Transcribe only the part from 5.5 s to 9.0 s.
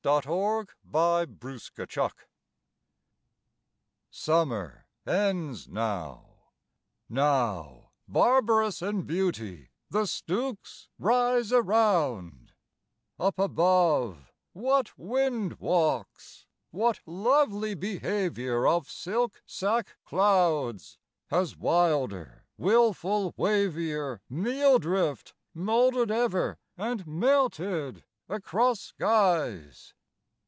now; now, barbarous